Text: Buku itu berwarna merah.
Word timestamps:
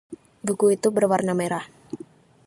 Buku 0.47 0.65
itu 0.75 0.87
berwarna 0.95 1.33
merah. 1.39 1.61